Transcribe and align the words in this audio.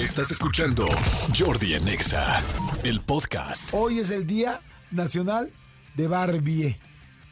Estás 0.00 0.30
escuchando 0.30 0.86
Jordi 1.38 1.74
en 1.74 1.86
Exa, 1.88 2.42
el 2.84 3.00
podcast. 3.00 3.68
Hoy 3.72 3.98
es 3.98 4.10
el 4.10 4.26
Día 4.26 4.60
Nacional 4.90 5.50
de 5.96 6.08
Barbie. 6.08 6.76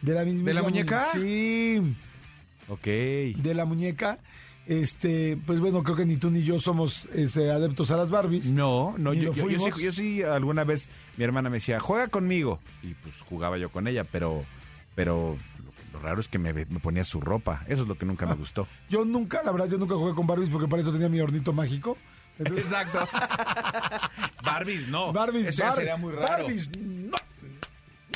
De 0.02 0.15
la 0.15 0.25
misma 0.25 0.49
¿De 0.49 0.55
la 0.55 0.63
muñeca? 0.63 1.04
Sí, 1.12 1.94
Ok. 2.68 2.84
de 2.84 3.52
la 3.54 3.65
muñeca. 3.65 4.18
Este, 4.67 5.39
pues 5.46 5.60
bueno, 5.60 5.83
creo 5.83 5.96
que 5.96 6.04
ni 6.04 6.17
tú 6.17 6.31
ni 6.31 6.42
yo 6.42 6.58
somos 6.58 7.08
este, 7.15 7.50
adeptos 7.50 7.91
a 7.91 7.96
las 7.96 8.11
Barbies. 8.11 8.52
No, 8.52 8.95
no, 8.98 9.14
yo, 9.14 9.32
yo- 9.32 9.48
yo 9.48 9.59
sí, 9.59 9.59
fuimos. 9.59 9.80
yo 9.80 9.93
sí 9.93 10.23
alguna 10.23 10.64
vez 10.64 10.89
mi 11.16 11.25
hermana 11.25 11.48
me 11.48 11.57
decía, 11.57 11.80
juega 11.80 12.09
conmigo. 12.09 12.61
Y 12.82 12.93
pues 12.95 13.14
jugaba 13.29 13.57
yo 13.57 13.71
con 13.71 13.89
ella, 13.89 14.05
pero, 14.05 14.45
pero 14.95 15.39
lo, 15.64 15.71
que- 15.73 15.93
lo 15.95 16.00
raro 16.00 16.21
es 16.21 16.29
que 16.29 16.39
me, 16.39 16.53
me 16.53 16.66
ponía 16.80 17.03
su 17.05 17.21
ropa. 17.21 17.64
Eso 17.66 17.82
es 17.82 17.89
lo 17.89 17.96
que 17.96 18.05
nunca 18.05 18.27
Ah. 18.27 18.29
me 18.30 18.35
gustó. 18.35 18.69
Yo 18.91 19.07
nunca, 19.07 19.43
la 19.43 19.53
verdad, 19.53 19.71
yo 19.71 19.79
nunca 19.79 19.95
jugué 19.95 20.14
con 20.14 20.27
Barbies 20.27 20.50
porque 20.50 20.69
para 20.69 20.82
eso 20.82 20.93
tenía 20.93 21.09
mi 21.09 21.19
hornito 21.21 21.55
mágico. 21.55 21.96
Exacto. 22.39 23.09
Barbies, 24.44 24.89
no. 24.89 25.12
Barbies, 25.12 25.49
Eso 25.49 25.58
ya 25.58 25.64
Bar- 25.67 25.75
sería 25.75 25.96
muy 25.96 26.12
raro. 26.12 26.45
Barbies, 26.45 26.71
no. 26.79 27.17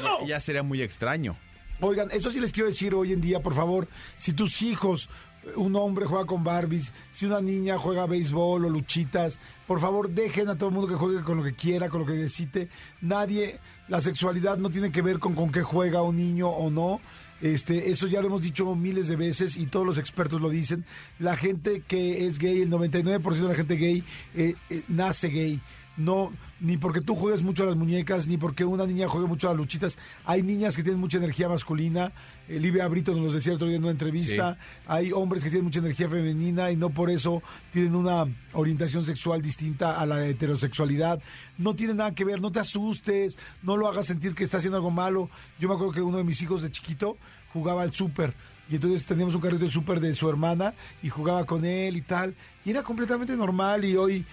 No, 0.03 0.27
Ya 0.27 0.41
sería 0.41 0.63
muy 0.63 0.83
extraño. 0.83 1.37
Oigan, 1.81 2.11
eso 2.13 2.31
sí 2.31 2.41
les 2.41 2.53
quiero 2.53 2.69
decir 2.69 2.95
hoy 2.95 3.13
en 3.13 3.21
día, 3.21 3.41
por 3.41 3.55
favor, 3.55 3.89
si 4.19 4.33
tus 4.33 4.63
hijos, 4.63 5.09
un 5.57 5.75
hombre 5.77 6.07
juega 6.07 6.25
con 6.27 6.45
Barbies, 6.45 6.93
si 7.11 7.27
una 7.27 7.41
niña 7.41 7.77
juega 7.79 8.07
béisbol 8.07 8.65
o 8.65 8.69
luchitas, 8.71 9.39
por 9.67 9.81
favor 9.81 10.09
dejen 10.11 10.49
a 10.49 10.57
todo 10.57 10.69
el 10.69 10.75
mundo 10.75 10.89
que 10.89 10.95
juegue 10.95 11.23
con 11.23 11.39
lo 11.39 11.45
que 11.45 11.55
quiera, 11.55 11.89
con 11.89 12.01
lo 12.01 12.07
que 12.07 12.13
necesite. 12.15 12.69
Nadie, 13.01 13.59
la 13.89 14.01
sexualidad 14.01 14.57
no 14.59 14.71
tiene 14.71 14.91
que 14.93 15.03
ver 15.03 15.19
con 15.19 15.35
con 15.35 15.51
qué 15.51 15.63
juega 15.63 16.03
un 16.03 16.17
niño 16.17 16.49
o 16.49 16.71
no. 16.71 17.01
Este, 17.43 17.91
eso 17.91 18.07
ya 18.07 18.21
lo 18.21 18.29
hemos 18.29 18.41
dicho 18.41 18.73
miles 18.77 19.09
de 19.09 19.17
veces 19.17 19.57
y 19.57 19.67
todos 19.67 19.85
los 19.85 19.99
expertos 19.99 20.41
lo 20.41 20.49
dicen. 20.49 20.85
La 21.19 21.37
gente 21.37 21.83
que 21.87 22.25
es 22.27 22.39
gay, 22.39 22.63
el 22.63 22.71
99% 22.71 23.35
de 23.35 23.49
la 23.49 23.55
gente 23.55 23.75
gay 23.77 24.05
eh, 24.35 24.55
eh, 24.71 24.83
nace 24.87 25.29
gay. 25.29 25.61
No, 25.97 26.33
ni 26.61 26.79
porque 26.79 27.03
tú 27.03 27.15
juegues 27.15 27.43
mucho 27.43 27.65
a 27.65 27.67
las 27.67 27.77
muñecas, 27.77 28.27
ni 28.27 28.39
porque 28.39 28.65
una 28.65 28.87
niña 28.87 29.09
juegue 29.09 29.27
mucho 29.27 29.49
a 29.49 29.51
las 29.51 29.59
luchitas. 29.59 29.99
Hay 30.25 30.43
niñas 30.43 30.75
que 30.75 30.83
tienen 30.83 31.01
mucha 31.01 31.19
energía 31.19 31.49
masculina. 31.49 32.13
Eh, 32.49 32.59
Livia 32.59 32.89
Brito 32.89 33.13
nos 33.13 33.27
lo 33.27 33.33
decía 33.33 33.53
el 33.53 33.57
otro 33.57 33.69
día 33.69 33.77
en 33.77 33.83
una 33.83 33.93
entrevista. 33.93 34.57
Hay 34.87 35.13
hombres 35.13 35.45
que 35.45 35.51
tienen 35.51 35.65
mucha 35.65 35.81
energía 35.81 36.09
femenina 36.09 36.71
y 36.71 36.77
no 36.77 36.89
por 36.89 37.11
eso 37.11 37.43
tienen 37.71 37.95
una 37.95 38.27
orientación 38.55 39.05
sexual 39.05 39.43
distinta 39.43 40.01
a 40.01 40.07
la 40.07 40.27
heterosexualidad. 40.27 41.21
No 41.59 41.75
tiene 41.75 41.93
nada 41.93 42.15
que 42.15 42.25
ver, 42.25 42.41
no 42.41 42.51
te 42.51 42.61
asustes, 42.61 43.37
no 43.63 43.77
lo 43.77 43.87
hagas 43.87 44.07
sentir 44.07 44.35
que 44.35 44.45
está 44.45 44.59
haciendo 44.59 44.79
algo 44.79 44.91
malo. 44.91 45.29
Yo 45.59 45.69
me 45.69 45.75
acuerdo 45.75 45.93
que 45.93 46.01
uno 46.01 46.17
de 46.17 46.25
mis 46.25 46.41
hijos 46.41 46.63
de 46.63 46.71
chiquito 46.71 47.19
jugaba 47.53 47.83
al 47.83 47.93
súper. 47.93 48.35
Y 48.71 48.77
entonces 48.77 49.05
teníamos 49.05 49.35
un 49.35 49.43
carrito 49.43 49.65
de 49.67 49.71
súper 49.71 50.01
de 50.01 50.15
su 50.15 50.27
hermana 50.29 50.73
y 51.03 51.11
jugaba 51.11 51.45
con 51.45 51.67
él 51.67 51.97
y 51.99 52.01
tal. 52.01 52.35
Y 52.65 52.71
era 52.71 52.83
completamente 52.83 53.37
normal 53.37 53.85
y 53.85 53.97
hoy 53.97 54.25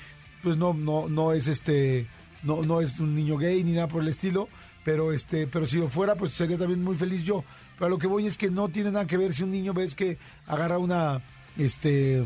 pues 0.43 0.57
no 0.57 0.73
no 0.73 1.07
no 1.09 1.33
es 1.33 1.47
este 1.47 2.07
no 2.43 2.63
no 2.63 2.81
es 2.81 2.99
un 2.99 3.15
niño 3.15 3.37
gay 3.37 3.63
ni 3.63 3.73
nada 3.73 3.87
por 3.87 4.01
el 4.01 4.07
estilo 4.07 4.49
pero 4.83 5.11
este 5.13 5.47
pero 5.47 5.65
si 5.65 5.77
lo 5.77 5.87
fuera 5.87 6.15
pues 6.15 6.33
sería 6.33 6.57
también 6.57 6.83
muy 6.83 6.95
feliz 6.95 7.23
yo 7.23 7.43
pero 7.75 7.87
a 7.87 7.89
lo 7.89 7.97
que 7.97 8.07
voy 8.07 8.27
es 8.27 8.37
que 8.37 8.49
no 8.49 8.69
tiene 8.69 8.91
nada 8.91 9.05
que 9.05 9.17
ver 9.17 9.33
si 9.33 9.43
un 9.43 9.51
niño 9.51 9.73
ves 9.73 9.95
que 9.95 10.17
agarra 10.47 10.77
una 10.77 11.21
este 11.57 12.25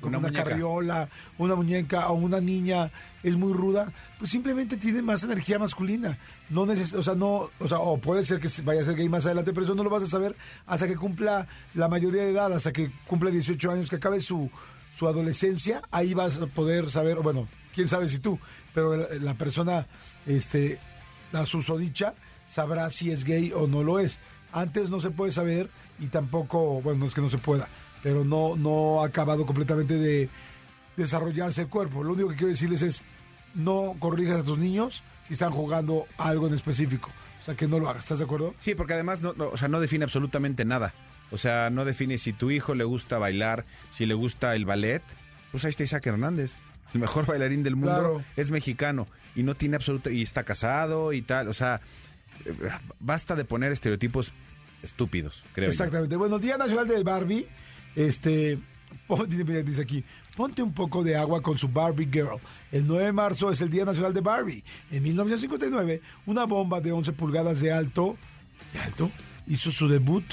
como 0.00 0.18
Una 0.18 0.28
una, 0.28 0.44
carriola, 0.44 1.08
una 1.38 1.54
muñeca 1.54 2.08
o 2.08 2.14
una 2.14 2.40
niña 2.40 2.90
es 3.22 3.36
muy 3.36 3.52
ruda, 3.52 3.92
pues 4.18 4.30
simplemente 4.30 4.76
tiene 4.76 5.02
más 5.02 5.24
energía 5.24 5.58
masculina. 5.58 6.18
No 6.50 6.66
neces 6.66 6.94
o 6.94 7.02
sea, 7.02 7.14
no, 7.14 7.50
o 7.58 7.68
sea, 7.68 7.80
o 7.80 7.98
puede 7.98 8.24
ser 8.24 8.38
que 8.38 8.48
vaya 8.62 8.82
a 8.82 8.84
ser 8.84 8.94
gay 8.94 9.08
más 9.08 9.26
adelante, 9.26 9.52
pero 9.52 9.64
eso 9.64 9.74
no 9.74 9.82
lo 9.82 9.90
vas 9.90 10.04
a 10.04 10.06
saber 10.06 10.36
hasta 10.66 10.86
que 10.86 10.96
cumpla 10.96 11.46
la 11.74 11.88
mayoría 11.88 12.22
de 12.22 12.30
edad, 12.30 12.52
hasta 12.52 12.72
que 12.72 12.90
cumpla 13.06 13.30
18 13.30 13.72
años, 13.72 13.90
que 13.90 13.96
acabe 13.96 14.20
su, 14.20 14.50
su 14.98 15.06
adolescencia, 15.06 15.80
ahí 15.92 16.12
vas 16.12 16.40
a 16.40 16.46
poder 16.48 16.90
saber, 16.90 17.18
bueno, 17.18 17.46
quién 17.72 17.86
sabe 17.86 18.08
si 18.08 18.18
tú, 18.18 18.40
pero 18.74 18.96
la, 18.96 19.06
la 19.20 19.34
persona, 19.34 19.86
este, 20.26 20.80
la 21.30 21.46
susodicha, 21.46 22.14
sabrá 22.48 22.90
si 22.90 23.12
es 23.12 23.22
gay 23.22 23.52
o 23.52 23.68
no 23.68 23.84
lo 23.84 24.00
es. 24.00 24.18
Antes 24.50 24.90
no 24.90 24.98
se 24.98 25.10
puede 25.10 25.30
saber 25.30 25.70
y 26.00 26.08
tampoco, 26.08 26.82
bueno, 26.82 26.98
no 26.98 27.06
es 27.06 27.14
que 27.14 27.20
no 27.20 27.30
se 27.30 27.38
pueda, 27.38 27.68
pero 28.02 28.24
no, 28.24 28.56
no 28.56 29.00
ha 29.00 29.06
acabado 29.06 29.46
completamente 29.46 29.94
de 29.94 30.28
desarrollarse 30.96 31.62
el 31.62 31.68
cuerpo. 31.68 32.02
Lo 32.02 32.14
único 32.14 32.30
que 32.30 32.34
quiero 32.34 32.48
decirles 32.48 32.82
es, 32.82 33.02
no 33.54 33.94
corrijas 34.00 34.40
a 34.40 34.42
tus 34.42 34.58
niños 34.58 35.04
si 35.28 35.34
están 35.34 35.52
jugando 35.52 36.06
algo 36.16 36.48
en 36.48 36.54
específico. 36.54 37.10
O 37.40 37.44
sea, 37.44 37.54
que 37.54 37.68
no 37.68 37.78
lo 37.78 37.88
hagas, 37.88 38.02
¿estás 38.02 38.18
de 38.18 38.24
acuerdo? 38.24 38.52
Sí, 38.58 38.74
porque 38.74 38.94
además 38.94 39.22
no, 39.22 39.32
o 39.38 39.56
sea, 39.56 39.68
no 39.68 39.78
define 39.78 40.02
absolutamente 40.02 40.64
nada. 40.64 40.92
O 41.30 41.36
sea, 41.38 41.70
no 41.70 41.84
define 41.84 42.16
si 42.18 42.32
tu 42.32 42.50
hijo 42.50 42.74
le 42.74 42.84
gusta 42.84 43.18
bailar, 43.18 43.64
si 43.90 44.06
le 44.06 44.14
gusta 44.14 44.54
el 44.56 44.64
ballet. 44.64 45.02
Pues 45.52 45.64
ahí 45.64 45.70
está 45.70 45.82
Isaac 45.84 46.06
Hernández. 46.06 46.56
El 46.94 47.00
mejor 47.00 47.26
bailarín 47.26 47.62
del 47.62 47.76
mundo 47.76 47.94
Claro. 47.94 48.24
es 48.36 48.50
mexicano 48.50 49.06
y 49.36 49.42
no 49.42 49.54
tiene 49.54 49.76
absoluto 49.76 50.10
y 50.10 50.22
está 50.22 50.42
casado 50.44 51.12
y 51.12 51.20
tal, 51.20 51.48
o 51.48 51.52
sea, 51.54 51.80
eh, 52.46 52.54
basta 52.98 53.36
de 53.36 53.44
poner 53.44 53.72
estereotipos 53.72 54.32
estúpidos, 54.82 55.44
creo. 55.52 55.66
yo. 55.66 55.70
Exactamente. 55.70 56.16
Bueno, 56.16 56.38
Día 56.38 56.56
Nacional 56.56 56.88
del 56.88 57.04
Barbie, 57.04 57.46
este, 57.94 58.58
dice 59.64 59.82
aquí, 59.82 60.02
ponte 60.36 60.62
un 60.62 60.72
poco 60.72 61.04
de 61.04 61.14
agua 61.16 61.42
con 61.42 61.58
su 61.58 61.68
Barbie 61.68 62.08
Girl. 62.10 62.38
El 62.72 62.86
9 62.86 63.04
de 63.04 63.12
marzo 63.12 63.50
es 63.50 63.60
el 63.60 63.68
Día 63.70 63.84
Nacional 63.84 64.14
de 64.14 64.20
Barbie. 64.20 64.64
En 64.90 65.02
1959, 65.02 66.00
una 66.26 66.44
bomba 66.44 66.80
de 66.80 66.92
11 66.92 67.12
pulgadas 67.12 67.60
de 67.60 67.70
alto, 67.72 68.16
de 68.72 68.78
alto, 68.80 69.10
hizo 69.46 69.70
su 69.70 69.88
debut. 69.88 70.24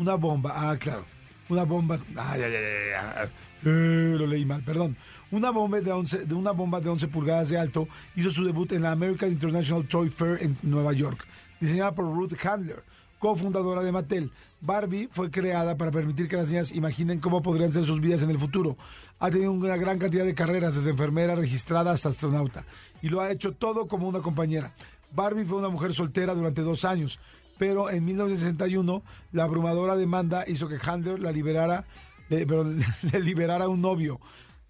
Una 0.00 0.14
bomba, 0.14 0.52
ah, 0.56 0.78
claro. 0.78 1.04
Una 1.50 1.64
bomba, 1.64 1.98
ay, 2.16 2.40
ay, 2.40 2.54
ay, 2.54 2.64
ay, 2.64 3.12
ay, 3.16 3.28
eh, 3.66 4.14
lo 4.16 4.26
leí 4.26 4.46
mal, 4.46 4.62
perdón. 4.62 4.96
Una 5.30 5.50
bomba 5.50 5.78
de 5.82 5.92
11, 5.92 6.24
de 6.24 6.34
una 6.34 6.52
bomba 6.52 6.80
de 6.80 6.88
11 6.88 7.08
pulgadas 7.08 7.50
de 7.50 7.58
alto 7.58 7.86
hizo 8.16 8.30
su 8.30 8.42
debut 8.42 8.72
en 8.72 8.82
la 8.82 8.92
American 8.92 9.30
International 9.30 9.86
Toy 9.86 10.08
Fair 10.08 10.42
en 10.42 10.56
Nueva 10.62 10.94
York, 10.94 11.26
diseñada 11.60 11.94
por 11.94 12.06
Ruth 12.06 12.32
Handler, 12.42 12.82
cofundadora 13.18 13.82
de 13.82 13.92
Mattel. 13.92 14.32
Barbie 14.62 15.10
fue 15.12 15.30
creada 15.30 15.76
para 15.76 15.90
permitir 15.90 16.28
que 16.28 16.36
las 16.36 16.48
niñas 16.48 16.72
imaginen 16.72 17.20
cómo 17.20 17.42
podrían 17.42 17.70
ser 17.70 17.84
sus 17.84 18.00
vidas 18.00 18.22
en 18.22 18.30
el 18.30 18.38
futuro. 18.38 18.78
Ha 19.18 19.30
tenido 19.30 19.52
una 19.52 19.76
gran 19.76 19.98
cantidad 19.98 20.24
de 20.24 20.34
carreras, 20.34 20.76
desde 20.76 20.92
enfermera 20.92 21.34
registrada 21.34 21.92
hasta 21.92 22.08
astronauta, 22.08 22.64
y 23.02 23.10
lo 23.10 23.20
ha 23.20 23.30
hecho 23.30 23.52
todo 23.52 23.86
como 23.86 24.08
una 24.08 24.20
compañera. 24.20 24.72
Barbie 25.12 25.44
fue 25.44 25.58
una 25.58 25.68
mujer 25.68 25.92
soltera 25.92 26.34
durante 26.34 26.62
dos 26.62 26.86
años, 26.86 27.18
pero 27.60 27.90
en 27.90 28.06
1961 28.06 29.02
la 29.32 29.44
abrumadora 29.44 29.94
demanda 29.94 30.44
hizo 30.48 30.66
que 30.66 30.78
Handler 30.82 31.20
la 31.20 31.30
liberara, 31.30 31.84
le, 32.30 32.46
liberara 33.20 33.66
a 33.66 33.68
un 33.68 33.82
novio. 33.82 34.18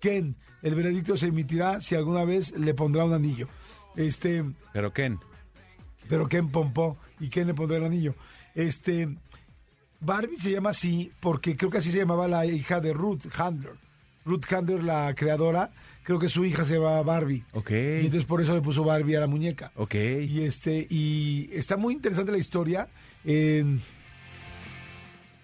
Ken, 0.01 0.35
el 0.61 0.75
veredicto 0.75 1.17
se 1.17 1.29
emitirá 1.29 1.81
si 1.81 1.95
alguna 1.95 2.25
vez 2.25 2.51
le 2.51 2.75
pondrá 2.75 3.05
un 3.05 3.13
anillo. 3.13 3.47
Este, 3.95 4.45
Pero 4.73 4.93
Ken, 4.93 5.21
pero 6.09 6.29
Ken 6.29 6.49
pompó 6.49 6.99
y 7.21 7.29
Ken 7.29 7.47
le 7.47 7.55
pondrá 7.55 7.79
el 7.79 7.85
anillo. 7.85 8.17
Este, 8.57 9.09
Barbie 10.01 10.37
se 10.37 10.51
llama 10.51 10.71
así 10.71 11.13
porque 11.21 11.57
creo 11.57 11.71
que 11.71 11.79
así 11.79 11.93
se 11.93 11.99
llamaba 11.99 12.27
la 12.27 12.45
hija 12.45 12.81
de 12.81 12.93
Ruth 12.93 13.27
Handler. 13.39 13.75
Ruth 14.25 14.45
Handler, 14.53 14.83
la 14.83 15.15
creadora, 15.15 15.71
creo 16.03 16.19
que 16.19 16.29
su 16.29 16.45
hija 16.45 16.65
se 16.65 16.75
llamaba 16.75 17.03
Barbie. 17.03 17.45
Ok. 17.53 17.71
Y 17.71 18.05
entonces 18.07 18.25
por 18.25 18.41
eso 18.41 18.55
le 18.55 18.61
puso 18.61 18.85
Barbie 18.85 19.17
a 19.17 19.21
la 19.21 19.27
muñeca. 19.27 19.73
ok. 19.77 19.95
Y 19.95 20.43
este, 20.45 20.87
y 20.91 21.49
está 21.53 21.77
muy 21.77 21.95
interesante 21.95 22.33
la 22.33 22.39
historia. 22.39 22.89
En, 23.25 23.81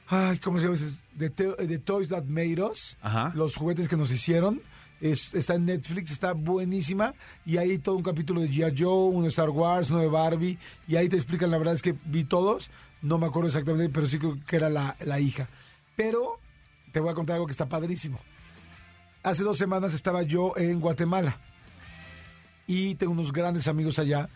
ay, 0.09 0.39
¿cómo 0.39 0.59
se 0.59 0.65
llama? 0.65 0.77
ese? 0.77 0.93
The, 1.19 1.31
To- 1.31 1.57
The 1.57 1.79
Toys 1.79 2.09
That 2.09 2.25
Made 2.25 2.63
Us. 2.63 2.97
Ajá. 3.01 3.33
Los 3.35 3.57
juguetes 3.57 3.89
que 3.89 3.97
nos 3.97 4.11
hicieron. 4.11 4.61
Es- 5.01 5.35
está 5.35 5.55
en 5.55 5.67
Netflix, 5.67 6.11
está 6.11 6.33
buenísima. 6.33 7.15
Y 7.45 7.57
hay 7.59 7.79
todo 7.79 7.97
un 7.97 8.03
capítulo 8.03 8.41
de 8.41 8.49
G.I. 8.51 8.75
Joe, 8.79 9.09
uno 9.11 9.23
de 9.25 9.29
Star 9.29 9.51
Wars, 9.51 9.91
uno 9.91 10.01
de 10.01 10.09
Barbie. 10.09 10.59
Y 10.89 10.97
ahí 10.97 11.09
te 11.09 11.17
explican, 11.17 11.51
la 11.51 11.59
verdad 11.59 11.75
es 11.75 11.83
que 11.83 11.95
vi 12.07 12.25
todos. 12.25 12.71
No 13.03 13.19
me 13.19 13.27
acuerdo 13.27 13.49
exactamente, 13.49 13.93
pero 13.93 14.07
sí 14.07 14.19
creo 14.19 14.39
que 14.47 14.57
era 14.57 14.71
la, 14.71 14.97
la 15.05 15.21
hija. 15.21 15.49
Pero 15.97 16.41
te 16.93 17.01
voy 17.01 17.11
a 17.11 17.15
contar 17.15 17.35
algo 17.35 17.47
que 17.47 17.53
está 17.53 17.69
padrísimo. 17.69 18.19
Hace 19.27 19.43
dos 19.43 19.59
semanas 19.59 19.93
estaba 19.93 20.23
yo 20.23 20.53
en 20.57 20.79
Guatemala 20.79 21.41
y 22.69 22.95
tengo 22.95 23.11
unos 23.11 23.33
grandes 23.33 23.67
amigos 23.67 23.99
allá 23.99 24.28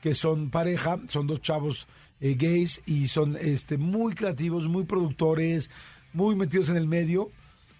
que 0.00 0.14
son 0.14 0.50
pareja, 0.50 1.00
son 1.08 1.26
dos 1.26 1.40
chavos 1.40 1.88
eh, 2.20 2.36
gays 2.38 2.80
y 2.86 3.08
son 3.08 3.36
este 3.40 3.76
muy 3.76 4.14
creativos, 4.14 4.68
muy 4.68 4.84
productores, 4.84 5.68
muy 6.12 6.36
metidos 6.36 6.68
en 6.68 6.76
el 6.76 6.86
medio. 6.86 7.32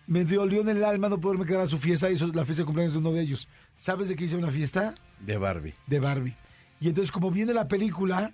Me 0.08 0.24
dolió 0.24 0.60
en 0.62 0.70
el 0.70 0.82
alma 0.82 1.08
no 1.08 1.20
poderme 1.20 1.46
quedar 1.46 1.60
a 1.60 1.66
su 1.68 1.78
fiesta, 1.78 2.10
hizo 2.10 2.26
la 2.32 2.44
fiesta 2.44 2.62
de 2.62 2.66
cumpleaños 2.66 2.94
de 2.94 2.98
uno 2.98 3.12
de 3.12 3.20
ellos. 3.20 3.48
¿Sabes 3.76 4.08
de 4.08 4.16
qué 4.16 4.24
hice 4.24 4.34
una 4.34 4.50
fiesta? 4.50 4.92
De 5.20 5.38
Barbie. 5.38 5.74
De 5.86 6.00
Barbie. 6.00 6.34
Y 6.80 6.88
entonces 6.88 7.12
como 7.12 7.30
viene 7.30 7.54
la 7.54 7.68
película, 7.68 8.32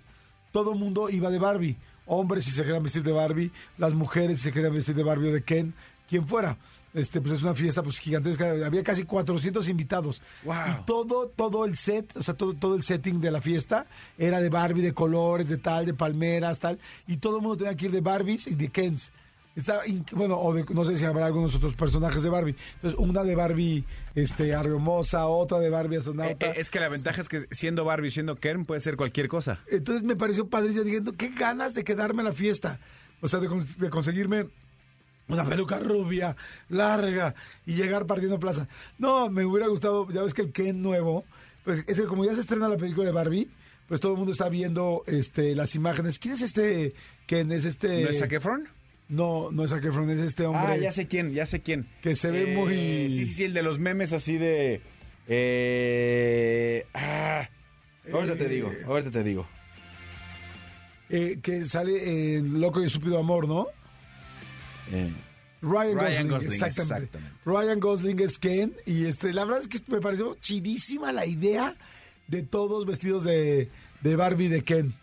todo 0.51 0.73
el 0.73 0.79
mundo 0.79 1.07
iba 1.11 1.29
de 1.29 1.37
Barbie. 1.37 1.77
Hombres 2.07 2.45
si 2.45 2.51
se 2.51 2.63
querían 2.63 2.81
vestir 2.81 3.03
de 3.03 3.11
Barbie, 3.11 3.51
las 3.77 3.93
mujeres 3.93 4.39
si 4.39 4.45
se 4.45 4.51
querían 4.51 4.73
vestir 4.73 4.95
de 4.95 5.03
Barbie 5.03 5.29
o 5.29 5.33
de 5.33 5.43
Ken, 5.43 5.75
quien 6.13 6.27
fuera. 6.27 6.57
Este, 6.93 7.19
pues 7.21 7.33
es 7.33 7.41
una 7.41 7.55
fiesta 7.55 7.81
pues 7.81 7.97
gigantesca, 7.97 8.51
había 8.65 8.83
casi 8.83 9.03
400 9.03 9.67
invitados. 9.67 10.21
Wow. 10.43 10.53
Y 10.81 10.85
todo, 10.85 11.27
todo 11.35 11.65
el 11.65 11.75
set, 11.75 12.15
o 12.15 12.21
sea, 12.21 12.35
todo, 12.35 12.53
todo 12.53 12.75
el 12.75 12.83
setting 12.83 13.19
de 13.19 13.31
la 13.31 13.41
fiesta 13.41 13.87
era 14.17 14.39
de 14.41 14.49
Barbie, 14.49 14.83
de 14.83 14.93
colores, 14.93 15.49
de 15.49 15.57
tal, 15.57 15.87
de 15.87 15.95
palmeras, 15.95 16.59
tal. 16.59 16.77
Y 17.07 17.17
todo 17.17 17.37
el 17.37 17.41
mundo 17.41 17.57
tenía 17.57 17.75
que 17.75 17.85
ir 17.87 17.91
de 17.91 18.01
Barbies 18.01 18.45
y 18.45 18.53
de 18.53 18.67
Kens. 18.69 19.11
Está, 19.55 19.85
in- 19.87 20.05
bueno, 20.13 20.37
o 20.39 20.53
de- 20.53 20.65
no 20.71 20.85
sé 20.85 20.95
si 20.95 21.03
habrá 21.05 21.25
algunos 21.25 21.55
otros 21.55 21.73
personajes 21.75 22.21
de 22.21 22.29
Barbie. 22.29 22.55
Entonces, 22.75 22.99
una 22.99 23.23
de 23.23 23.35
Barbie 23.35 23.83
este, 24.13 24.49
hermosa, 24.49 25.25
otra 25.27 25.59
de 25.59 25.69
Barbie 25.71 25.95
Eh, 25.95 25.99
astronauta. 25.99 26.45
eh, 26.47 26.53
es 26.57 26.69
que 26.71 26.79
la 26.79 26.89
ventaja 26.89 27.21
es 27.23 27.29
que 27.29 27.39
siendo 27.51 27.85
Barbie, 27.85 28.11
siendo 28.11 28.35
Ken, 28.35 28.65
puede 28.65 28.81
ser 28.81 28.97
cualquier 28.97 29.27
cosa. 29.29 29.59
Entonces 29.67 30.03
me 30.03 30.15
pareció 30.15 30.47
padrísimo. 30.47 30.83
Dije, 30.83 31.01
"No, 31.01 31.11
qué 31.13 31.29
ganas 31.29 31.73
de 31.73 31.83
quedarme 31.83 32.21
en 32.21 32.27
la 32.27 32.33
fiesta. 32.33 32.79
O 33.21 33.27
sea, 33.27 33.39
de 33.39 33.89
conseguirme 33.89 34.47
una 35.27 35.45
peluca 35.45 35.79
rubia, 35.79 36.35
larga, 36.69 37.33
y 37.65 37.73
llegar 37.75 38.05
partiendo 38.05 38.39
plaza. 38.39 38.67
No, 38.97 39.29
me 39.29 39.45
hubiera 39.45 39.67
gustado, 39.67 40.07
ya 40.11 40.21
ves 40.23 40.33
que 40.33 40.41
el 40.43 40.51
Ken 40.51 40.81
nuevo, 40.81 41.25
pues 41.63 41.83
es 41.87 41.99
que 42.01 42.07
como 42.07 42.25
ya 42.25 42.35
se 42.35 42.41
estrena 42.41 42.67
la 42.69 42.77
película 42.77 43.05
de 43.05 43.11
Barbie, 43.13 43.49
pues 43.87 43.99
todo 44.01 44.13
el 44.13 44.17
mundo 44.17 44.31
está 44.31 44.49
viendo 44.49 45.03
este 45.07 45.55
las 45.55 45.75
imágenes. 45.75 46.19
¿Quién 46.19 46.33
es 46.35 46.41
este 46.41 46.93
Ken? 47.25 47.51
Es 47.51 47.65
este... 47.65 48.01
¿No 48.03 48.09
es 48.09 48.19
Zac 48.19 48.31
Efron? 48.33 48.67
No, 49.09 49.51
no 49.51 49.65
es 49.65 49.71
Zac 49.71 49.83
Efron, 49.83 50.09
es 50.09 50.19
este 50.19 50.45
hombre... 50.45 50.63
Ah, 50.73 50.77
ya 50.77 50.91
sé 50.91 51.07
quién, 51.07 51.31
ya 51.33 51.45
sé 51.45 51.61
quién. 51.61 51.87
Que 52.01 52.15
se 52.15 52.31
ve 52.31 52.55
muy- 52.55 53.09
Sí, 53.09 53.25
sí, 53.25 53.33
sí, 53.33 53.43
el 53.43 53.53
de 53.53 53.61
los 53.63 53.79
memes 53.79 54.13
así 54.13 54.37
de... 54.37 54.81
Eh, 55.27 56.85
ah, 56.93 57.47
ahorita 58.11 58.35
te 58.35 58.45
Eh, 58.45 58.49
digo, 58.49 58.71
ahorita 58.87 59.11
te 59.11 59.23
digo. 59.23 59.47
eh, 61.09 61.39
que 61.41 61.65
sale 61.65 62.37
en 62.37 62.59
Loco 62.59 62.81
y 62.81 62.85
Estúpido 62.85 63.19
Amor, 63.19 63.47
¿no? 63.47 63.67
Eh, 64.91 65.13
Ryan, 65.61 65.97
Ryan 65.97 66.27
Gosling, 66.27 66.27
Gosling, 66.27 66.51
exactamente. 66.51 67.05
exactamente. 67.05 67.39
Ryan 67.45 67.79
Gosling 67.79 68.19
es 68.19 68.37
Ken 68.37 68.73
y 68.85 69.05
este, 69.05 69.33
la 69.33 69.45
verdad 69.45 69.61
es 69.61 69.67
que 69.67 69.79
me 69.91 70.01
pareció 70.01 70.35
chidísima 70.35 71.11
la 71.11 71.25
idea 71.25 71.75
de 72.27 72.43
todos 72.43 72.85
vestidos 72.85 73.23
de, 73.23 73.69
de 74.01 74.15
Barbie 74.15 74.49
de 74.49 74.63
Ken. 74.63 74.95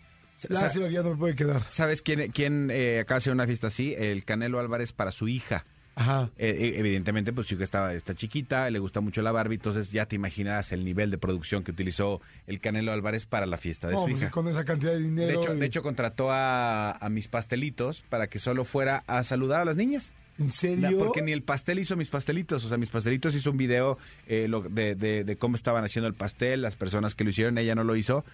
Lástima 0.49 0.87
que 0.87 0.93
ya 0.93 1.03
no 1.03 1.11
me 1.11 1.17
puede 1.17 1.35
quedar. 1.35 1.65
¿Sabes 1.69 2.01
quién, 2.01 2.31
quién 2.31 2.69
eh, 2.71 2.99
acaba 2.99 3.17
de 3.17 3.19
hacer 3.19 3.33
una 3.33 3.45
fiesta 3.45 3.67
así? 3.67 3.93
El 3.97 4.23
Canelo 4.23 4.59
Álvarez 4.59 4.91
para 4.91 5.11
su 5.11 5.27
hija. 5.27 5.65
Ajá. 5.95 6.29
Eh, 6.37 6.55
eh, 6.57 6.73
evidentemente, 6.77 7.33
pues 7.33 7.47
su 7.47 7.55
hija 7.55 7.63
estaba, 7.65 7.93
está 7.93 8.13
chiquita, 8.15 8.69
le 8.69 8.79
gusta 8.79 9.01
mucho 9.01 9.21
la 9.21 9.31
Barbie, 9.31 9.55
entonces 9.55 9.91
ya 9.91 10.05
te 10.05 10.15
imaginarás 10.15 10.71
el 10.71 10.85
nivel 10.85 11.11
de 11.11 11.17
producción 11.17 11.63
que 11.63 11.71
utilizó 11.71 12.21
el 12.47 12.59
Canelo 12.61 12.91
Álvarez 12.93 13.25
para 13.25 13.45
la 13.45 13.57
fiesta 13.57 13.87
de 13.87 13.93
No, 13.95 14.01
su 14.03 14.07
pues, 14.09 14.21
hija. 14.21 14.31
con 14.31 14.47
esa 14.47 14.63
cantidad 14.63 14.93
de 14.93 14.99
dinero. 14.99 15.27
De 15.27 15.33
hecho, 15.35 15.53
y- 15.53 15.59
de 15.59 15.65
hecho 15.65 15.81
contrató 15.81 16.31
a, 16.31 16.91
a 16.93 17.09
mis 17.09 17.27
pastelitos 17.27 18.03
para 18.09 18.27
que 18.27 18.39
solo 18.39 18.63
fuera 18.65 19.03
a 19.07 19.23
saludar 19.23 19.61
a 19.61 19.65
las 19.65 19.75
niñas. 19.75 20.13
¿en 20.39 20.51
serio? 20.51 20.97
Porque 20.97 21.21
ni 21.21 21.33
el 21.33 21.43
pastel 21.43 21.77
hizo 21.77 21.95
mis 21.97 22.07
pastelitos. 22.09 22.65
O 22.65 22.69
sea, 22.69 22.77
mis 22.77 22.89
pastelitos 22.89 23.35
hizo 23.35 23.51
un 23.51 23.57
video 23.57 23.99
eh, 24.27 24.47
lo- 24.47 24.61
de, 24.61 24.95
de- 24.95 25.23
de 25.23 25.35
cómo 25.35 25.55
estaban 25.55 25.83
haciendo 25.83 26.07
el 26.07 26.15
pastel, 26.15 26.61
las 26.63 26.75
personas 26.75 27.13
que 27.13 27.23
lo 27.25 27.29
hicieron, 27.29 27.57
ella 27.59 27.75
no 27.75 27.83
lo 27.83 27.95
hizo. 27.95 28.25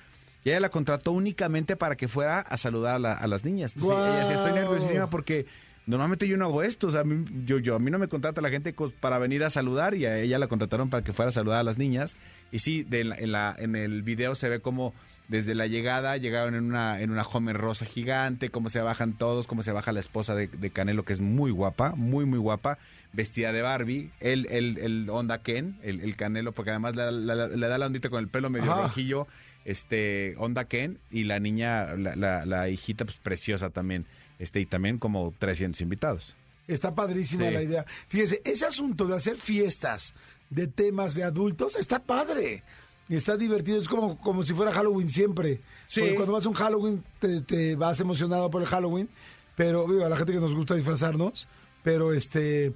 Y 0.46 0.52
ella 0.52 0.60
la 0.62 0.70
contrató 0.70 1.12
únicamente 1.12 1.76
para 1.76 1.98
que 1.98 2.08
fuera 2.08 2.40
a 2.40 2.56
saludar 2.58 2.96
a, 2.96 3.00
la- 3.00 3.14
a 3.14 3.28
las 3.28 3.44
niñas. 3.44 3.74
Entonces, 3.76 3.98
ella 3.98 4.20
decía, 4.20 4.36
estoy 4.36 4.54
nerviosísima 4.54 5.10
porque 5.10 5.48
normalmente 5.88 6.28
yo 6.28 6.38
no 6.38 6.46
hago 6.46 6.62
esto. 6.64 6.88
O 6.88 6.92
sea, 6.92 7.04
yo, 7.46 7.58
yo, 7.60 7.76
a 7.76 7.80
mí 7.80 7.90
no 7.90 7.98
me 8.00 8.08
contrata 8.08 8.42
la 8.42 8.50
gente 8.50 8.76
para 9.00 9.18
venir 9.18 9.44
a 9.44 9.50
saludar 9.50 9.96
y 9.96 10.06
a 10.06 10.20
ella 10.20 10.38
la 10.38 10.48
contrataron 10.48 10.90
para 10.90 11.04
que 11.04 11.14
fuera 11.14 11.30
a 11.30 11.32
saludar 11.34 11.60
a 11.60 11.64
las 11.64 11.78
niñas. 11.80 12.16
Y 12.52 12.60
sí, 12.60 12.84
de 12.84 13.04
la- 13.04 13.16
en, 13.18 13.32
la, 13.32 13.56
en 13.58 13.76
el 13.76 14.04
video 14.04 14.36
se 14.36 14.48
ve 14.50 14.60
como 14.60 14.94
desde 15.28 15.56
la 15.56 15.68
llegada 15.68 16.16
llegaron 16.16 16.56
en 16.56 16.64
una, 16.66 17.02
en 17.02 17.10
una 17.12 17.24
Homer 17.24 17.58
rosa 17.58 17.86
gigante, 17.86 18.50
cómo 18.50 18.70
se 18.70 18.80
bajan 18.80 19.12
todos, 19.18 19.46
cómo 19.48 19.64
se 19.64 19.74
baja 19.74 19.92
la 19.92 20.00
esposa 20.00 20.36
de, 20.36 20.48
de 20.48 20.70
Canelo, 20.70 21.04
que 21.04 21.12
es 21.12 21.20
muy 21.20 21.52
guapa, 21.52 21.96
muy, 21.98 22.24
muy 22.26 22.40
guapa, 22.40 22.78
vestida 23.12 23.52
de 23.52 23.62
Barbie, 23.62 24.12
el, 24.22 24.46
el, 24.50 24.78
el 24.78 25.10
onda 25.10 25.42
Ken, 25.42 25.78
el, 25.84 26.00
el 26.00 26.16
Canelo, 26.16 26.54
porque 26.54 26.70
además 26.72 26.96
le, 26.96 27.02
da- 27.04 27.12
le- 27.12 27.58
le 27.58 27.68
da 27.68 27.78
la 27.78 27.88
ondita 27.88 28.10
con 28.10 28.20
el 28.20 28.30
pelo 28.30 28.50
medio 28.50 28.72
Ajá. 28.72 28.84
rojillo, 28.84 29.28
este, 29.66 30.36
onda 30.38 30.64
Ken, 30.66 30.98
y 31.12 31.26
la 31.26 31.40
niña, 31.42 31.96
la, 31.98 32.16
la, 32.16 32.46
la 32.46 32.70
hijita, 32.70 33.04
pues 33.04 33.18
preciosa 33.18 33.70
también, 33.70 34.06
este, 34.40 34.60
y 34.60 34.66
también 34.66 34.98
como 34.98 35.34
300 35.38 35.82
invitados. 35.82 36.36
Está 36.68 36.94
padrísima 36.94 37.48
Sí. 37.48 37.54
la 37.54 37.64
idea. 37.64 37.86
Fíjese, 38.08 38.42
ese 38.44 38.66
asunto 38.66 39.08
de 39.08 39.16
hacer 39.16 39.38
fiestas 39.38 40.14
de 40.50 40.68
temas 40.68 41.16
de 41.16 41.24
adultos 41.24 41.76
está 41.76 42.00
padre. 42.00 42.64
Y 43.10 43.16
está 43.16 43.38
divertido. 43.38 43.80
Es 43.82 43.88
como, 43.88 44.18
como 44.20 44.44
si 44.44 44.54
fuera 44.54 44.74
Halloween 44.74 45.10
siempre. 45.10 45.62
Sí. 45.88 46.02
Porque 46.02 46.16
cuando 46.16 46.34
vas 46.34 46.46
a 46.46 46.50
un 46.50 46.56
Halloween 46.56 47.04
te, 47.20 47.40
te 47.42 47.76
vas 47.76 48.00
emocionado 48.02 48.50
por 48.50 48.62
el 48.62 48.68
Halloween. 48.68 49.08
Pero 49.56 49.88
digo, 49.88 50.06
a 50.06 50.10
la 50.10 50.18
gente 50.18 50.34
que 50.34 50.40
nos 50.42 50.54
gusta 50.54 50.76
disfrazarnos. 50.76 51.48
Pero 51.84 52.14
este. 52.14 52.74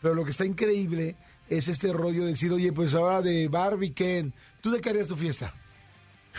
Pero 0.00 0.14
lo 0.14 0.24
que 0.24 0.30
está 0.30 0.46
increíble 0.46 1.16
es 1.50 1.68
este 1.68 1.92
rollo 1.92 2.22
de 2.22 2.28
decir, 2.28 2.50
oye, 2.50 2.72
pues 2.72 2.94
ahora 2.94 3.20
de 3.20 3.48
Barbie 3.48 3.92
Ken, 3.92 4.32
¿tú 4.62 4.70
de 4.70 4.80
qué 4.80 4.88
harías 4.88 5.08
tu 5.08 5.16
fiesta? 5.16 5.52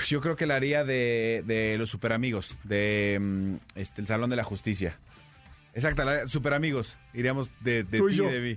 Yo 0.07 0.21
creo 0.21 0.35
que 0.35 0.45
la 0.45 0.55
haría 0.55 0.83
de, 0.83 1.43
de 1.45 1.77
los 1.77 1.89
superamigos, 1.89 2.59
de 2.63 3.17
mm, 3.21 3.55
este, 3.75 4.01
el 4.01 4.07
Salón 4.07 4.29
de 4.29 4.35
la 4.35 4.43
Justicia. 4.43 4.99
Exacto, 5.73 6.03
la 6.05 6.11
haría- 6.11 6.27
superamigos. 6.27 6.97
Iríamos 7.13 7.49
de, 7.61 7.83
de 7.83 7.99
ti 7.99 8.13
y 8.13 8.17
de 8.17 8.39
mí. 8.39 8.55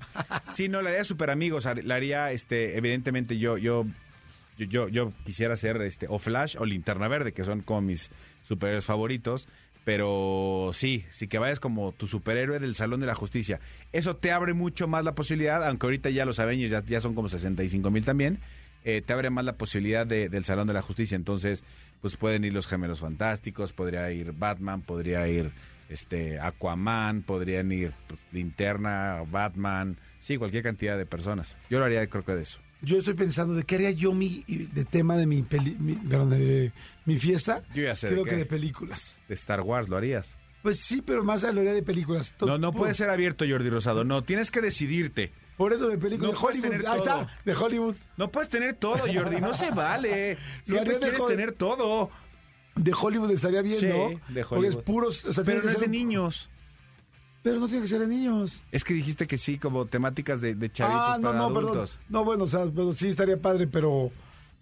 Sí, 0.54 0.68
no, 0.68 0.82
la 0.82 0.90
haría 0.90 1.04
superamigos. 1.04 1.66
har- 1.66 1.84
La 1.84 1.94
haría, 1.96 2.32
este, 2.32 2.76
evidentemente, 2.76 3.38
yo, 3.38 3.56
yo, 3.58 3.86
yo, 4.56 4.66
yo, 4.66 4.88
yo 4.88 5.12
quisiera 5.24 5.56
ser 5.56 5.80
este, 5.82 6.06
o 6.08 6.18
Flash 6.18 6.56
o 6.58 6.64
Linterna 6.64 7.08
Verde, 7.08 7.32
que 7.32 7.44
son 7.44 7.60
como 7.62 7.82
mis 7.82 8.10
superhéroes 8.42 8.84
favoritos. 8.84 9.48
Pero 9.84 10.70
sí, 10.74 11.06
sí 11.08 11.28
que 11.28 11.38
vayas 11.38 11.60
como 11.60 11.92
tu 11.92 12.06
superhéroe 12.06 12.58
del 12.58 12.74
Salón 12.74 13.00
de 13.00 13.06
la 13.06 13.14
Justicia. 13.14 13.58
Eso 13.92 14.16
te 14.16 14.32
abre 14.32 14.52
mucho 14.52 14.86
más 14.86 15.02
la 15.02 15.14
posibilidad, 15.14 15.66
aunque 15.66 15.86
ahorita 15.86 16.10
ya 16.10 16.26
los 16.26 16.38
Avengers 16.40 16.70
ya, 16.70 16.84
ya 16.84 17.00
son 17.00 17.14
como 17.14 17.30
65 17.30 17.90
mil 17.90 18.04
también, 18.04 18.38
eh, 18.84 19.02
te 19.04 19.12
abre 19.12 19.30
más 19.30 19.44
la 19.44 19.56
posibilidad 19.56 20.06
de- 20.06 20.28
del 20.28 20.44
Salón 20.44 20.66
de 20.66 20.74
la 20.74 20.82
Justicia. 20.82 21.16
Entonces, 21.16 21.62
pues 22.00 22.16
pueden 22.16 22.44
ir 22.44 22.52
los 22.52 22.66
Gemelos 22.66 23.00
Fantásticos, 23.00 23.72
podría 23.72 24.10
ir 24.12 24.32
Batman, 24.32 24.82
podría 24.82 25.26
ir 25.28 25.50
este 25.88 26.38
Aquaman, 26.38 27.22
podrían 27.22 27.72
ir 27.72 27.92
pues, 28.06 28.20
Linterna, 28.32 29.22
Batman, 29.30 29.96
sí, 30.20 30.36
cualquier 30.36 30.62
cantidad 30.62 30.96
de 30.98 31.06
personas. 31.06 31.56
Yo 31.70 31.78
lo 31.78 31.84
haría, 31.86 32.06
creo 32.08 32.24
que 32.24 32.34
de 32.34 32.42
eso. 32.42 32.60
Yo 32.80 32.98
estoy 32.98 33.14
pensando 33.14 33.54
de 33.54 33.64
qué 33.64 33.74
haría 33.74 33.90
yo 33.90 34.12
mi 34.12 34.44
de 34.46 34.84
tema 34.84 35.16
de 35.16 35.26
mi 35.26 35.42
peli, 35.42 35.76
mi, 35.80 35.94
perdón, 35.94 36.30
de 36.30 36.72
mi 37.06 37.16
fiesta. 37.18 37.64
Yo 37.74 37.82
ya 37.82 37.96
sé 37.96 38.06
de 38.08 38.12
Creo 38.12 38.24
qué. 38.24 38.30
que 38.30 38.36
de 38.36 38.46
películas. 38.46 39.18
De 39.26 39.34
Star 39.34 39.62
Wars, 39.62 39.88
¿lo 39.88 39.96
harías? 39.96 40.36
Pues 40.62 40.80
sí, 40.80 41.02
pero 41.04 41.24
más 41.24 41.42
a 41.42 41.50
lo 41.52 41.60
haría 41.62 41.72
de 41.72 41.82
películas. 41.82 42.34
No, 42.40 42.56
no 42.58 42.72
puede 42.72 42.94
ser 42.94 43.10
abierto, 43.10 43.44
Jordi 43.48 43.68
Rosado. 43.70 44.04
No, 44.04 44.22
tienes 44.22 44.50
que 44.52 44.60
decidirte. 44.60 45.32
Por 45.58 45.72
eso 45.74 45.88
de 45.88 45.98
películas. 45.98 46.32
No 46.32 46.38
de 46.40 46.46
Hollywood. 46.46 46.72
Ahí 46.72 46.80
todo. 46.82 46.96
está, 46.96 47.28
de 47.44 47.54
Hollywood. 47.54 47.96
No 48.16 48.30
puedes 48.30 48.48
tener 48.48 48.74
todo, 48.76 49.00
Jordi. 49.00 49.40
No 49.40 49.52
se 49.52 49.70
vale. 49.72 50.38
Siempre 50.64 50.98
quieres 50.98 51.26
tener 51.26 51.52
todo. 51.52 52.10
De 52.76 52.94
Hollywood 52.98 53.30
estaría 53.32 53.60
bien, 53.60 53.80
Sí, 53.80 53.86
¿no? 53.86 54.08
de 54.08 54.16
Porque 54.16 54.38
es 54.38 54.52
Hollywood. 54.52 54.84
puros. 54.84 55.24
o 55.26 55.32
sea, 55.32 55.44
Pero 55.44 55.62
no 55.62 55.68
es 55.68 55.80
de 55.80 55.88
niños. 55.88 56.48
Pero 57.42 57.60
no 57.60 57.66
tiene 57.66 57.82
que 57.82 57.88
ser 57.88 58.00
de 58.00 58.06
niños. 58.06 58.62
Es 58.72 58.84
que 58.84 58.94
dijiste 58.94 59.26
que 59.26 59.36
sí, 59.38 59.58
como 59.58 59.86
temáticas 59.86 60.40
de, 60.40 60.54
de 60.54 60.70
chavitos 60.70 61.00
ah, 61.02 61.18
no, 61.20 61.28
para 61.28 61.38
no, 61.38 61.48
perdón. 61.54 61.64
adultos. 61.72 62.00
No, 62.08 62.24
bueno, 62.24 62.44
o 62.44 62.48
sea, 62.48 62.64
pero 62.66 62.92
sí 62.92 63.08
estaría 63.08 63.36
padre, 63.40 63.66
pero. 63.66 64.10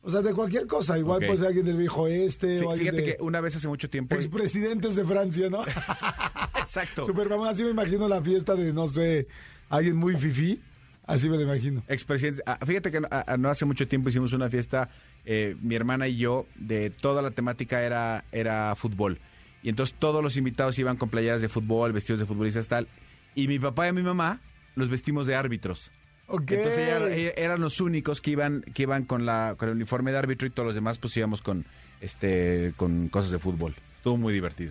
O 0.02 0.10
sea, 0.10 0.22
de 0.22 0.32
cualquier 0.32 0.66
cosa. 0.66 0.96
Igual 0.98 1.18
puede 1.26 1.38
ser 1.38 1.48
alguien 1.48 1.66
del 1.66 1.76
viejo 1.76 2.06
este 2.06 2.62
o 2.64 2.70
alguien 2.70 2.94
Fíjate 2.94 3.10
de 3.10 3.16
que 3.16 3.22
una 3.22 3.40
vez 3.40 3.56
hace 3.56 3.68
mucho 3.68 3.90
tiempo. 3.90 4.14
expresidentes 4.14 4.94
de 4.96 5.04
Francia, 5.04 5.50
¿no? 5.50 5.62
Exacto. 6.58 7.04
Super 7.04 7.28
mamá, 7.28 7.50
así 7.50 7.64
me 7.64 7.70
imagino 7.70 8.08
la 8.08 8.22
fiesta 8.22 8.54
de, 8.54 8.72
no 8.72 8.86
sé, 8.86 9.26
alguien 9.68 9.96
muy 9.96 10.14
fifí. 10.16 10.60
Así 11.06 11.28
me 11.28 11.36
lo 11.36 11.42
imagino. 11.42 11.82
Expresidentes. 11.88 12.42
Ah, 12.46 12.58
fíjate 12.66 12.90
que 12.90 13.00
no, 13.00 13.08
ah, 13.10 13.36
no 13.38 13.48
hace 13.48 13.64
mucho 13.64 13.86
tiempo 13.86 14.08
hicimos 14.08 14.32
una 14.32 14.50
fiesta, 14.50 14.88
eh, 15.24 15.56
mi 15.62 15.74
hermana 15.76 16.08
y 16.08 16.16
yo, 16.16 16.46
de 16.56 16.90
toda 16.90 17.22
la 17.22 17.30
temática 17.30 17.82
era, 17.82 18.24
era 18.32 18.74
fútbol. 18.76 19.20
Y 19.62 19.68
entonces 19.68 19.96
todos 19.98 20.22
los 20.22 20.36
invitados 20.36 20.78
iban 20.78 20.96
con 20.96 21.08
playeras 21.08 21.40
de 21.42 21.48
fútbol, 21.48 21.92
vestidos 21.92 22.18
de 22.20 22.26
futbolistas, 22.26 22.66
tal. 22.68 22.88
Y 23.34 23.46
mi 23.48 23.58
papá 23.58 23.88
y 23.88 23.92
mi 23.92 24.02
mamá 24.02 24.40
los 24.74 24.88
vestimos 24.90 25.26
de 25.26 25.34
árbitros. 25.36 25.90
Ok. 26.28 26.50
Entonces 26.50 26.78
ella- 26.86 27.06
ella- 27.14 27.32
eran 27.36 27.60
los 27.60 27.80
únicos 27.80 28.20
que 28.20 28.32
iban, 28.32 28.62
que 28.74 28.82
iban 28.82 29.04
con, 29.04 29.24
la, 29.26 29.54
con 29.56 29.68
el 29.68 29.76
uniforme 29.76 30.10
de 30.10 30.18
árbitro 30.18 30.46
y 30.46 30.50
todos 30.50 30.66
los 30.66 30.74
demás 30.74 30.98
pues 30.98 31.16
íbamos 31.16 31.40
con, 31.40 31.64
este, 32.00 32.72
con 32.76 33.08
cosas 33.08 33.30
de 33.30 33.38
fútbol. 33.38 33.76
Estuvo 33.94 34.16
muy 34.16 34.32
divertido. 34.34 34.70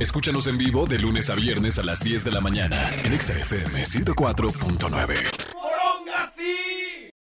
Escúchanos 0.00 0.46
en 0.48 0.58
vivo 0.58 0.86
de 0.86 0.98
lunes 0.98 1.30
a 1.30 1.34
viernes 1.36 1.78
a 1.78 1.84
las 1.84 2.02
10 2.02 2.24
de 2.24 2.30
la 2.32 2.40
mañana 2.40 2.88
en 3.04 3.12
Exa 3.12 3.38
FM 3.38 3.84
104.9. 3.84 5.31